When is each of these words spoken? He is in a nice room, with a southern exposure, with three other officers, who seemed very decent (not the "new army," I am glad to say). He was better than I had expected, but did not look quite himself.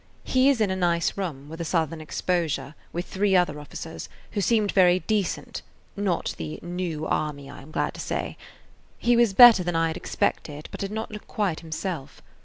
He 0.23 0.49
is 0.49 0.59
in 0.59 0.71
a 0.71 0.75
nice 0.75 1.15
room, 1.15 1.47
with 1.47 1.61
a 1.61 1.63
southern 1.63 2.01
exposure, 2.01 2.73
with 2.91 3.05
three 3.05 3.35
other 3.35 3.59
officers, 3.59 4.09
who 4.31 4.41
seemed 4.41 4.71
very 4.71 5.01
decent 5.01 5.61
(not 5.95 6.33
the 6.39 6.57
"new 6.63 7.05
army," 7.05 7.51
I 7.51 7.61
am 7.61 7.69
glad 7.69 7.93
to 7.93 7.99
say). 8.01 8.35
He 8.97 9.15
was 9.15 9.33
better 9.35 9.63
than 9.63 9.75
I 9.75 9.89
had 9.89 9.97
expected, 9.97 10.69
but 10.71 10.79
did 10.79 10.89
not 10.91 11.11
look 11.11 11.27
quite 11.27 11.59
himself. 11.59 12.19